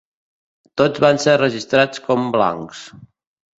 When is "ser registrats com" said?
1.27-2.27